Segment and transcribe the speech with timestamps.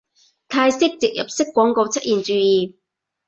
[0.47, 2.75] 泰式植入式廣告出現注意